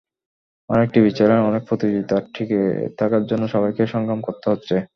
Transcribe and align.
অনেক 0.69 0.87
TV 0.93 1.09
channel, 1.11 1.39
অনেক 1.41 1.63
প্রতিযোগিতা, 1.69 2.15
টিকে 2.33 2.61
থাকার 2.97 3.23
জন্য 3.25 3.43
সবাইকে 3.47 3.83
সংগ্রাম 3.87 4.19
করতে 4.21 4.45
হচ্ছে। 4.51 4.75